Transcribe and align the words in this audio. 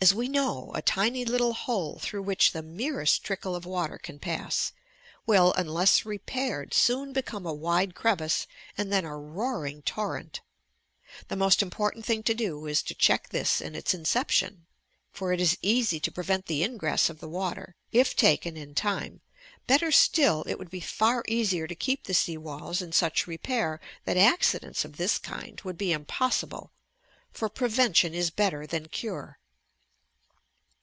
As 0.00 0.12
we 0.12 0.26
know, 0.28 0.72
a 0.74 0.82
tiny 0.82 1.24
little 1.24 1.52
hole 1.52 2.00
through 2.00 2.22
which 2.22 2.50
the 2.50 2.62
merest 2.64 3.22
trickle 3.22 3.54
of 3.54 3.64
water 3.64 3.96
can 3.96 4.18
pass, 4.18 4.72
will, 5.24 5.52
unless 5.52 6.04
repaired, 6.04 6.74
soon 6.74 7.12
become 7.12 7.46
a 7.46 7.54
wide 7.54 7.94
crevice 7.94 8.48
and 8.76 8.92
then 8.92 9.04
a 9.04 9.16
roaring 9.16 9.82
torrent. 9.82 10.40
The 11.28 11.36
most 11.36 11.62
important 11.62 12.04
thing 12.04 12.24
to 12.24 12.34
do 12.34 12.66
is 12.66 12.82
to 12.82 12.94
check 12.96 13.28
this 13.28 13.60
in 13.60 13.76
its 13.76 13.94
inception, 13.94 14.66
for 15.12 15.32
it 15.32 15.40
is 15.40 15.56
easy 15.62 16.00
to 16.00 16.10
prevent 16.10 16.46
the 16.46 16.64
ingress 16.64 17.08
of 17.08 17.20
the 17.20 17.28
water 17.28 17.76
It 17.92 18.04
taken 18.16 18.56
in 18.56 18.74
time; 18.74 19.20
better 19.68 19.92
still, 19.92 20.42
it 20.48 20.58
would 20.58 20.70
be 20.70 20.84
Ear 21.00 21.22
easier 21.28 21.68
to 21.68 21.74
keep 21.76 22.04
the 22.04 22.14
sea 22.14 22.36
walls 22.36 22.82
in 22.82 22.90
sueh 22.90 23.28
repair 23.28 23.80
that 24.06 24.16
accidents 24.16 24.84
of 24.84 24.96
this 24.96 25.20
kind 25.20 25.60
would 25.60 25.78
be 25.78 25.92
impossible, 25.92 26.72
for 27.30 27.48
"prevention 27.48 28.12
is 28.12 28.30
better 28.30 28.66
than 28.66 28.88
cure." 28.88 29.38